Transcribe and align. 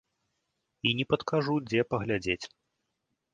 І 0.87 0.93
не 0.99 1.05
падкажу, 1.13 1.53
дзе 1.67 1.85
паглядзець. 1.93 2.41